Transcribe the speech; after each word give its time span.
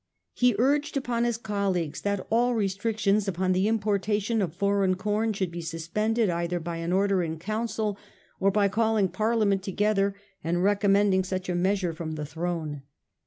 He 0.33 0.55
urged 0.57 0.97
upon 0.97 1.25
his 1.25 1.37
colleagues 1.37 2.01
that 2.01 2.25
all 2.31 2.55
restric 2.55 2.97
tions 2.97 3.27
upon 3.27 3.51
the 3.51 3.67
importation 3.67 4.41
of 4.41 4.51
foreign 4.51 4.95
com 4.95 5.31
should 5.31 5.51
be 5.51 5.61
suspended 5.61 6.27
either 6.27 6.59
by 6.59 6.77
an 6.77 6.91
Order 6.91 7.21
in 7.21 7.37
Council, 7.37 7.99
or 8.39 8.49
by 8.49 8.67
call 8.67 8.97
ing 8.97 9.09
Parliament 9.09 9.61
together 9.61 10.15
and 10.43 10.63
recommending 10.63 11.23
such 11.23 11.49
a 11.49 11.53
measure 11.53 11.93
from 11.93 12.13
the 12.13 12.25
throne. 12.25 12.81